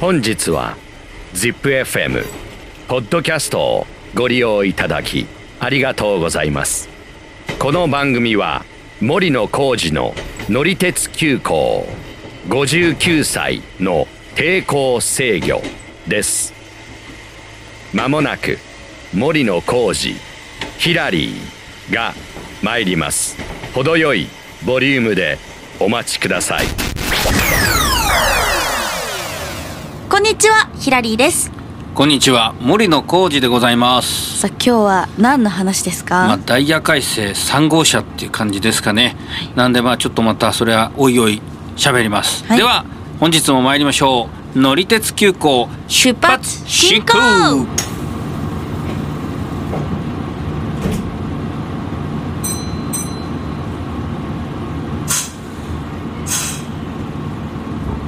[0.00, 0.78] 本日は
[1.34, 2.24] ZIPFM
[2.88, 5.26] ポッドキャストをご利用いただき
[5.58, 6.88] ありがとうございます。
[7.58, 8.64] この番組は
[9.02, 10.14] 森野浩二の
[10.48, 11.86] 乗り鉄急行
[12.48, 15.60] 59歳の抵抗制御
[16.08, 16.54] です。
[17.92, 18.56] まもなく
[19.12, 20.18] 森野浩二
[20.78, 22.14] ヒラリーが
[22.62, 23.36] 参ります。
[23.74, 24.28] 程よい
[24.64, 25.36] ボリュームで
[25.78, 26.89] お待ちください。
[30.10, 31.52] こんにちは、ヒラリーです。
[31.94, 34.40] こんにちは森野浩二でございます。
[34.40, 36.26] さあ、今日は何の話ですか？
[36.26, 39.14] まあ、ダイヤ改正3号車っていう感じですかね、
[39.54, 41.40] なんでまあちょっとまたそれはおいおい
[41.76, 42.58] 喋ります、はい。
[42.58, 42.84] では
[43.20, 44.58] 本日も参りましょう。
[44.58, 47.66] 乗り鉄急行出発進行。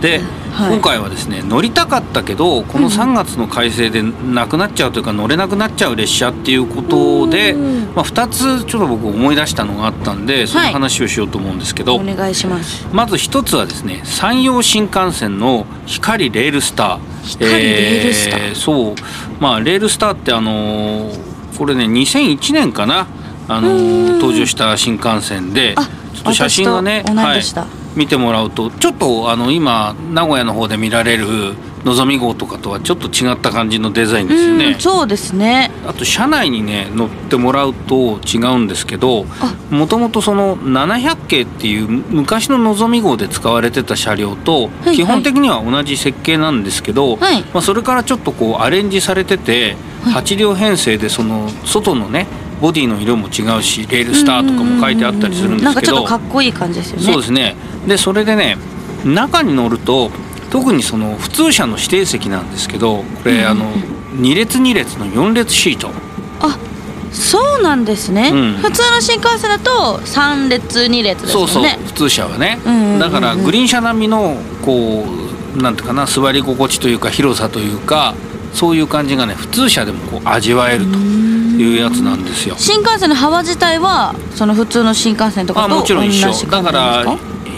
[0.00, 0.20] で、
[0.52, 0.72] はい。
[0.74, 7.94] 今回はですね乗りたかったけどこの3月の改正でなくなっちゃうというか乗れなくなっちゃう列車っていうことで、うん。
[7.94, 12.86] まあ、2つちょっと僕思い出したのがあったんでその話をしようと思うんですけど、お願いします。
[12.92, 17.26] まず一つはですね山陽新幹線のひかりレールスター。
[17.26, 18.54] ひかりレールスター。
[18.54, 18.94] そう。
[19.40, 23.06] まあレールスターってあのーこれね2001年かな
[23.46, 31.26] あのー登場した新幹線であちょっと写真がね同い年だ見てもらうとちょっとあの今名古屋の方で見られる
[31.84, 34.80] のぞみ号とかとはちょっと違った感じのデザインですよねうん、。
[34.80, 35.70] そうですね。
[35.84, 52.26] あと車内にね乗ってもらうと違うんですけどあもともとその700系っていう昔ののぞみ号で使われてた車両とはい基本的には同じ設計なんですけど、はいまあ、それからちょっとこうアレンジされててはい8両編成でその外のね
[52.62, 55.64] ボディの色も違うしレールスターとかも書いてあったりするんですけど。
[55.64, 57.02] なんかちょっとかっこいい感じですよね。
[57.02, 57.56] そうですね。
[57.88, 58.56] でそれでね
[59.04, 60.12] 中に乗ると
[60.50, 63.66] 特にその普通車の指定席なんですけどこれ、うんあの
[64.12, 65.90] 2列2列の4列シート。
[66.40, 66.56] あ、
[67.10, 68.30] そうなんですね。
[68.32, 68.52] うん。
[68.62, 71.64] 普通の新幹線だと三列二列ですそうそう。
[71.64, 72.58] 普通車はね、
[73.00, 75.04] だからグリーン車並みのこ
[75.56, 78.14] うなんていうかな座り心地というか広さというか
[78.52, 80.98] そういう感じがね普通車でもこう味わえると
[81.62, 82.54] いうやつなんですよ。
[82.58, 86.46] 新幹線の幅自体はその普通の新幹線とかあともちろん一緒。
[86.46, 87.04] だから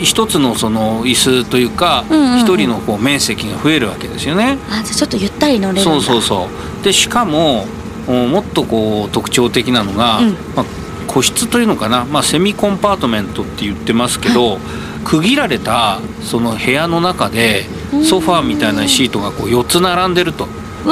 [0.00, 2.32] 一つのその椅子というかうんうん。
[2.32, 4.58] うん一人のこう面積が増えるわけですよね。
[4.68, 5.82] あ、じゃあちょっとゆったり乗れる。
[5.82, 6.48] そうそうそ
[6.80, 6.84] う。
[6.84, 7.66] でしかも
[8.06, 10.36] おもっとこう特徴的なのが、うん。
[10.54, 10.64] まあ、
[11.06, 14.58] 個室というのかな、まあ、セミコンパートメントって言ってますけど、
[15.04, 17.64] 区切られたその部屋の中で
[18.04, 20.48] ソファーみたいなシートがこう4つ並んでると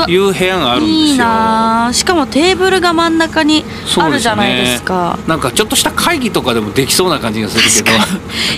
[0.08, 1.06] いう部屋があるんですよ。
[1.06, 3.64] いいなあしかもテーブルが真ん中に
[3.98, 5.18] あるじゃないですか。
[5.26, 7.98] なんかちょっとした会議とかでもできそうな感じがするけど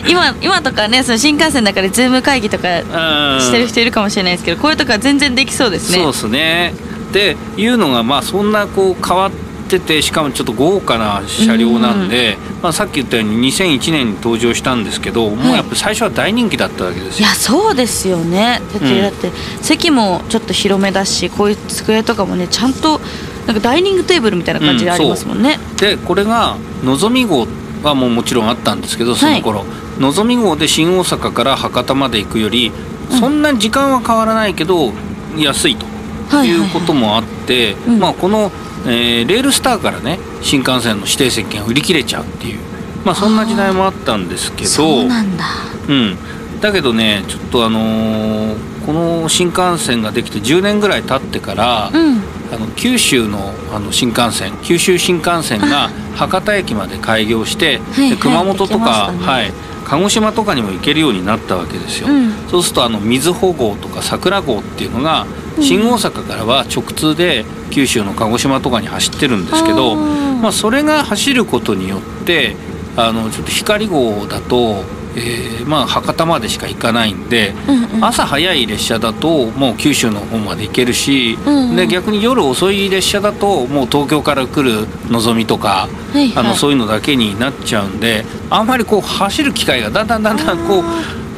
[0.08, 5.98] 今今とかねその新幹線の中でズーム会議とかうんしてる人いるかもしれないですけどこういうとこは全然できそうですね。
[5.98, 6.74] そうですね。
[7.12, 9.30] でいうのがまあそんなこう変わっ
[9.64, 17.26] ててしかもちょっと豪華な車両なんで、まあ、さっき言ったように2001年に登場したんですけど、もうやっぱ最初は大人気だったわけですよ。
[17.26, 18.60] いやそうですよね。
[18.72, 19.02] だって,、うん。
[19.02, 19.30] だって
[19.60, 23.00] 席もちょっと広めだしこういう机とかもねちゃんと
[23.46, 25.58] なんかダイニングテーブルみたいな感じでありますもんね。
[25.76, 27.46] でこれがのぞみ号
[27.82, 29.64] はもうもちろんあったんですけどその頃、
[29.98, 32.72] のぞみ号で新大阪から博多まで行くより
[33.10, 34.92] そんなに時間は変わらないけど
[35.36, 35.84] 安いと。
[35.84, 35.94] はい
[36.28, 36.48] はい。
[36.48, 37.98] いうこともあって、うん。
[37.98, 38.50] まあ、この、
[38.86, 42.60] えーレールスターからね新幹線の指定席が売り切れちゃうっていう、
[43.04, 44.68] まあ、そんな時代もあったんですけど。
[44.68, 45.04] そう。
[45.06, 45.44] なんだ。
[45.88, 46.16] うん、
[46.60, 52.22] だけどねちょっとあのーこの新幹線ができて10年ぐらい経ってから、うん。
[52.52, 59.18] あの九州のあの新幹線九州新幹線が博多駅まで開業して、はいで熊本とはいか、ね。
[59.26, 59.52] はい、
[59.86, 62.08] 鹿児島とかにも行けるようになったわけですよ。
[62.08, 62.32] うん。
[62.48, 65.26] そうするとあの瑞穂号とか桜号っていうのが
[65.60, 72.56] 新大阪からは直通で九州の鹿児島とかに走ってるんですけど、まあ、それが走ることによって
[72.96, 74.84] あのちょっと光号だと、
[75.16, 78.04] えーまあ、博多までしか行かないんで、うんうん。
[78.04, 81.76] 朝早い列車だともう九州の方まで行けるし、うんうん。
[81.76, 86.46] で逆に夜遅い列車だともう東京から来るのぞみとか、はいはい。
[86.46, 90.82] あのそういうのだけになっちゃうんであんまりこう走る機会がだんだんだんだんこ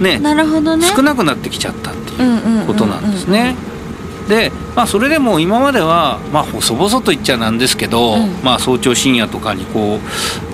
[0.00, 0.86] うねなるほどね。
[0.86, 3.02] 少なくなってきちゃったってうんうんうんうんいうことなん
[4.28, 10.00] でまあ、それでも今までは、まあ、細々と言っちゃなんですけど、うんまあ、早朝深夜とかにこ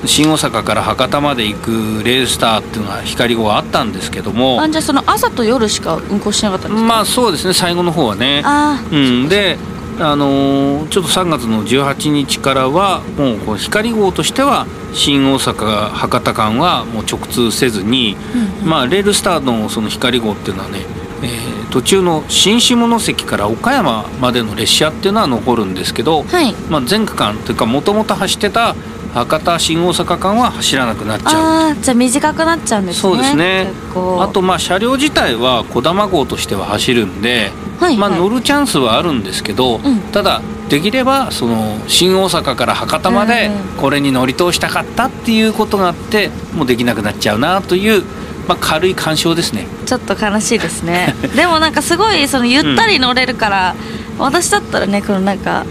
[0.04, 1.70] う新大阪から博多まで行く
[2.04, 6.86] レールスターっていうのは光号はあったんですけどもあじゃあその朝と夜しか運行しなかったんですか？
[6.86, 8.42] まあそうですね最後の方はね。
[8.44, 9.56] あうん、で
[9.98, 20.80] あのーちょっと3月の18日からはもうこう光号としては新大阪博多間はもう直通せずに、うんうんまあ、レールスターのその光号っていうのはね、
[21.22, 26.52] えー途中の新下関から岡山までの列車っていうのは残るんですけど、はい。
[26.68, 28.76] まあ、全区間というかもともと走ってた
[29.14, 31.32] 博多新大阪間は走らなくなっちゃう。
[31.32, 33.70] ああじゃあ短くなっちゃうんですねそうですね。
[33.94, 40.00] あとまあ車両自体はこだま号としては走るんで、はいまあ、はい乗るチャンスはあるんですけど、ん。
[40.12, 43.80] ただできればその新大阪から博多までうん。
[43.80, 48.04] これに乗り通したかったっていうことがあってもうできなくなっちゃうなという、
[48.48, 49.66] まあ、軽い干渉ですね。
[49.86, 51.14] ちょっと悲しいですね。
[51.36, 53.74] でもなんかすごいそのゆったり乗れるから、
[54.18, 55.64] 私だったらねこのなんか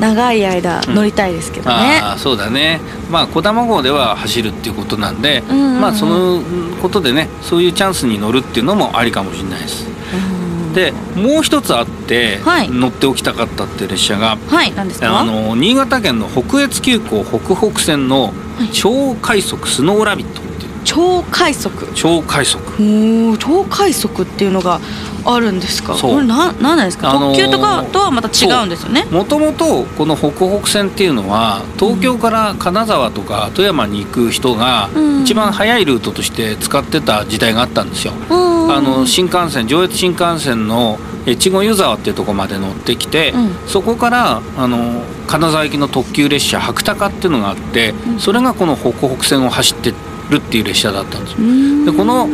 [0.00, 2.80] 長い間乗りたいですけどね、ああそうだね。
[3.10, 5.80] まあ小玉号では走るっていうことなんで、うんうんうん。
[5.80, 6.42] まあその
[6.82, 9.86] ことでねそういうチャンスに乗るっていうのもありかもしれないです。
[10.74, 12.68] でもう一つあって、はい。
[12.68, 15.18] 乗っておきたかったっていう列車がはい何ですか？
[15.20, 18.32] あの新潟県の北越急行北北線の
[18.72, 20.40] 超快速スノーラビット。
[20.40, 20.47] っていう
[20.84, 21.86] 超快速。
[21.94, 22.62] 超快速。
[22.80, 24.80] おお超快速っていうのが
[25.24, 25.94] あるんですか？
[25.94, 29.04] これななんなんですか、あのー特急とかとはまた違うんですよね？
[29.10, 35.08] もともとこの北北線っていうのは東京から金沢とか富山に行く人がうん。
[35.28, 38.14] 一番速いルートとして使ってた時代があったんですよ。
[38.30, 38.72] うん。
[38.72, 43.68] あの新幹線上越新幹線の越後湯沢っていうところまで乗ってきて、うん。
[43.68, 49.92] そこからあの金沢行きの特急列車白鷹っていうのがあって、それがこの北北線を走って
[50.30, 51.92] るっていう列車だったんですよ。
[51.92, 52.28] でこの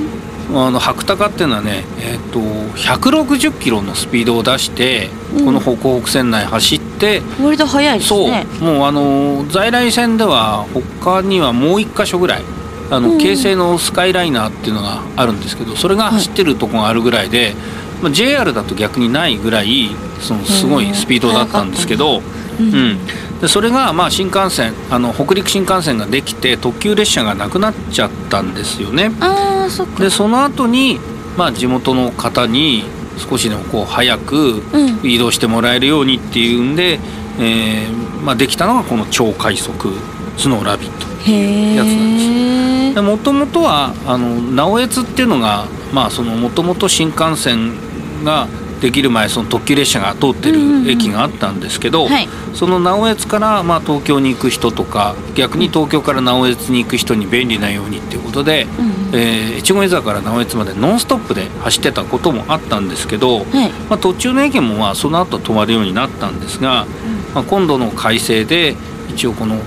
[0.52, 2.40] あの白鷹っていうのはね、えー、と
[2.76, 5.44] 160キロのスピードを出して、うん。
[5.46, 8.30] この北北線内走って割と早いですそう。
[8.30, 12.42] ねもうあの在来線では他にはもう一箇所ぐらい
[12.90, 13.18] あの、うん。
[13.18, 17.54] 京成のスカイライナーっていうのがあるんですけどそれが走ってるとこがあるぐらいで、
[18.02, 22.20] まあ、JR だと逆にないぐらいそのすごいスピードだったんですけど、
[22.60, 22.66] うん。
[22.66, 22.98] うん、
[23.44, 29.10] でそれがまあ新幹線あの北陸新幹線ができて特急列車がなくなっちゃったんですよね。
[29.20, 30.02] ああそっか。
[30.02, 30.98] でその後に
[31.36, 32.84] まあ地元の方に
[33.18, 35.00] 少しでもこう早くうん。
[35.02, 36.98] 移動してもらえるようにっていうんで、
[37.38, 39.92] えーまあ、できたのがこの超快速
[40.38, 41.06] スノーラビット。
[41.30, 48.48] へやつなんですもともとはあの直江津っていうのがまあそのもともと新幹線が
[48.84, 50.84] できる前その特急列車が通ってうんうんうん。
[50.84, 52.28] る駅があったんですけど、はい。
[52.52, 63.70] その直江津からまあ東京に行く人とか逆に東京から直江津に行く人に便利なようにっていうことで、うんえー越後湯沢から直江津までノンストップで走ってたこともあったんですけど、はい。
[63.88, 66.86] まあ、途中の駅もまあその後止まるようになったんですが、
[67.34, 68.76] まあ、今度の改正で
[69.08, 69.58] 一応この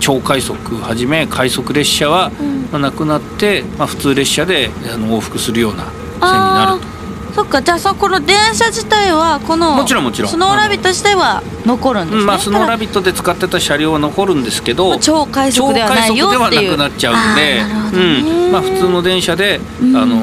[0.00, 2.32] 超快速はじめ快速列車は
[2.72, 6.95] なくなって、まあ、普通列車であの往復するような線になると。
[7.36, 10.30] そっかじゃあそこの電車自体はこのもちろんもちろん。
[10.30, 16.70] スノーラビット自体は残るんですね、うんまあ、スノーラビビットで使ってた車両は残るんですけど超快速ではないよっていう。
[16.70, 17.60] ではなくなっちゃうんで
[17.92, 18.52] うん。
[18.52, 19.94] まあ、普通の電車で、うん。
[19.94, 20.16] あの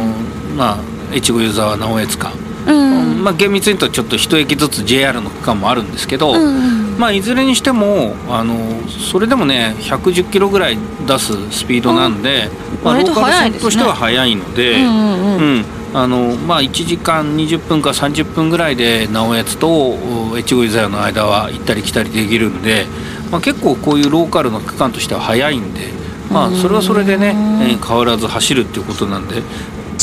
[0.57, 0.79] ま
[1.11, 2.31] あ、越後湯沢直江津間、
[2.65, 3.23] うん。
[3.23, 8.55] まあ、厳密に言うとちょっと一駅ずつ JR の区間もあるんですけど、うんまあ、いずれにしてもあの
[8.87, 12.49] それでもね110キロぐらい出すスピードなんで、
[12.83, 14.81] まあ、ローカル線としては速いので。
[14.81, 15.37] うん。
[15.37, 22.87] うんあのまあ、1時間20分か30分ぐらいで直江津とお越後湯沢の間は行ったり来たりできるんで、
[23.31, 25.91] まあ、結構こういうローカルの区間としては速いんで、
[26.31, 29.43] まあ、それはそれでね、えー変わらず走るっていうことなんで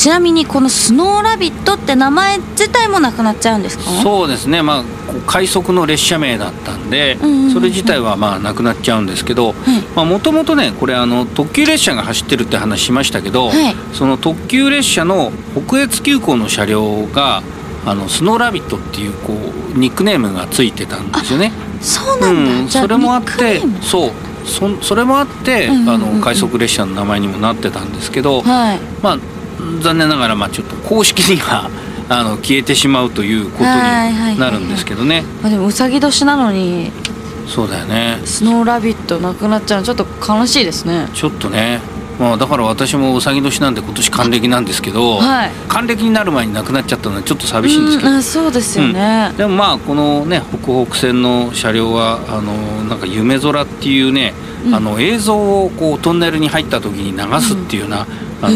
[0.01, 3.83] ちなみにこのスノーラビットって名前自体もなくなっちゃうんですか？
[4.01, 4.83] そうですね、まあ、
[5.27, 7.17] 快速の列車名だったんで、
[7.53, 9.53] それ自体はまあなくなっちゃうんですけど
[9.95, 13.75] もともとねこれあの特急列車が走ってるって話しましたけど、はい。
[13.93, 15.31] その特急列車の
[15.67, 17.43] 北越急行の車両が
[17.85, 21.51] あのスノーラビットっていうこうニックネームがついてたんですよね。
[21.79, 24.11] そうなんだ、うん、それもあってそう。
[24.43, 28.79] そそれもあって、あの快速列車の名前にもなってたんですけど、はい。
[29.03, 29.19] まあ
[29.81, 31.69] 残念ながらまあちょっと公式には
[32.09, 35.23] あの消えてしまうということになるんですけどね。
[35.41, 36.91] まあでもうさぎ年なのに
[37.47, 38.19] そうだよね。
[38.25, 41.07] スノーラビットなくなっちゃうのちょっと悲しいですね。
[41.13, 41.79] ちょっとね。
[42.21, 45.51] まあだから私もうさぎ年なんで今年還暦なんですけど、はい。
[45.67, 48.15] 還暦になる前に亡くなっちゃったのはちょっと寂しいんですけど。
[48.15, 52.53] うそうですよね、でもまあこのね北北線の車両はあの
[52.87, 54.33] なんか夢空っていうね、
[54.67, 54.75] うん。
[54.75, 58.05] あの映像をこうトンネルに入った時に流すっていうような、
[58.41, 58.51] あの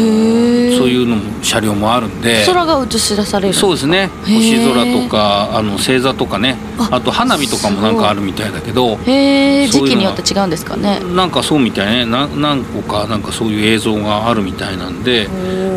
[0.76, 2.44] そういうのも車両もあるんで。
[2.44, 3.54] 空が映し出される。
[3.54, 4.10] そうですね。
[4.24, 6.56] 星空とかあの星座とかね。
[6.78, 8.96] ああと花火とかもなんかあるみたいだけど。
[9.06, 11.00] へえ時期によって違うんですかね。
[11.14, 12.04] なんかそうみたいね。
[12.04, 15.28] な何個かなんかそういう映像があるみたいなんで、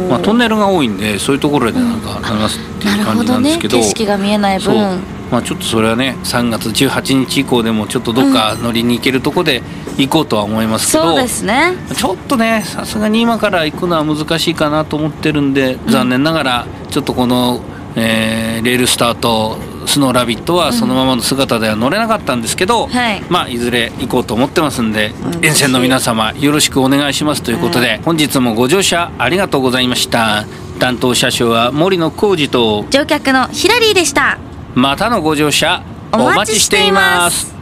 [0.09, 3.77] まあ、トンネルが多いんでそういうところでなんか流すっていう感じなんですけど。
[3.77, 4.99] 景色が見えない分
[5.31, 9.61] まあちょっとそれはね3月18日以降でもちょっとどっか乗りに行けるとこで
[9.97, 11.73] 行こうとは思いますけど、そうですね。
[11.95, 17.61] ちょっとねさすがに今から行くのは難しいかなと思ってるんで残念ながらちょっとこの
[17.95, 19.57] えーレールスターと
[19.87, 23.23] スノーラビットはそのままの姿では乗れなかったんですけど、はい。
[23.29, 25.45] まあいずれ行こうと思ってますんで、うん。
[25.45, 30.45] 沿線の皆様よろしくお願いしますということで、本日もご乗車ありがとうございました。
[30.79, 34.39] 担当車掌は森野浩二と乗客のヒラリーでした
[34.75, 37.53] またのご乗車お待ちしています。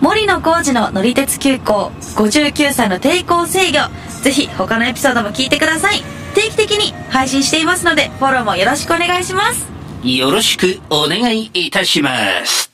[0.00, 3.78] 森野浩二の乗り鉄急行59歳の抵抗制御。
[4.22, 6.02] ぜひ他のエピソードも聞いてください。
[6.34, 9.74] 定期的に配信していますのでフォローもよろしくお願いします。
[10.04, 12.73] よろしくお願いいたします